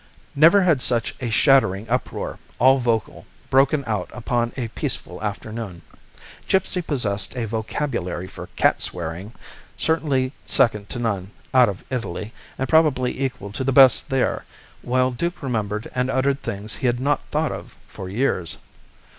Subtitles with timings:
[0.35, 5.83] Never had such a shattering uproar, all vocal, broken out upon a peaceful afternoon.
[6.47, 9.31] Gipsy possessed a vocabulary for cat swearing
[9.77, 14.43] certainly second to none out of Italy, and probably equal to the best there,
[14.81, 18.57] while Duke remembered and uttered things he had not thought of for years.